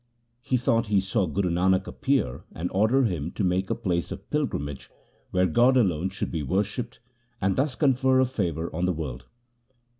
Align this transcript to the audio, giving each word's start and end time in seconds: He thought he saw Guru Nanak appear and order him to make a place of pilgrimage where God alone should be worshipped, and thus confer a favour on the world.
He 0.41 0.57
thought 0.57 0.87
he 0.87 0.99
saw 0.99 1.27
Guru 1.27 1.51
Nanak 1.51 1.85
appear 1.85 2.43
and 2.55 2.71
order 2.71 3.03
him 3.03 3.29
to 3.33 3.43
make 3.43 3.69
a 3.69 3.75
place 3.75 4.11
of 4.11 4.27
pilgrimage 4.31 4.89
where 5.29 5.45
God 5.45 5.77
alone 5.77 6.09
should 6.09 6.31
be 6.31 6.41
worshipped, 6.41 6.99
and 7.39 7.55
thus 7.55 7.75
confer 7.75 8.19
a 8.19 8.25
favour 8.25 8.73
on 8.75 8.85
the 8.87 8.93
world. 8.93 9.27